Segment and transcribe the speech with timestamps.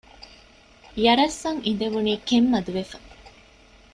[1.03, 2.97] ޔަރަސް އަށް އިނދެވުނީ ކެތް މަދުވެފަ